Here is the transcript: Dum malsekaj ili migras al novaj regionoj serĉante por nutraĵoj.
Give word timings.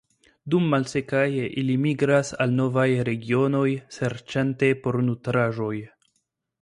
Dum 0.51 0.63
malsekaj 0.69 1.25
ili 1.63 1.75
migras 1.83 2.33
al 2.45 2.55
novaj 2.61 2.87
regionoj 3.11 3.67
serĉante 3.99 4.71
por 4.87 4.99
nutraĵoj. 5.11 5.75